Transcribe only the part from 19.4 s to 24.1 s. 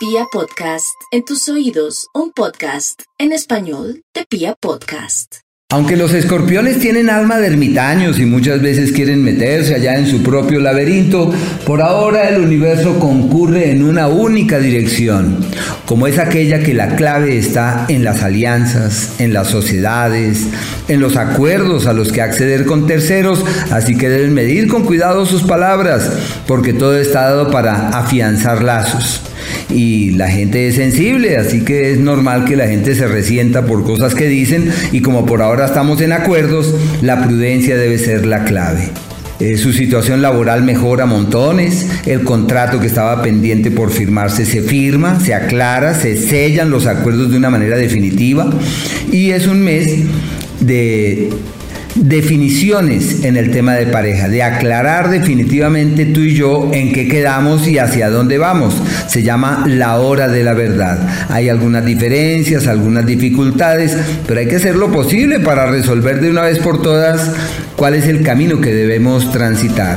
sociedades, en los acuerdos a los que acceder con terceros, así que